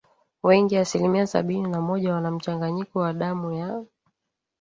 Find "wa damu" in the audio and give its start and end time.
2.99-3.51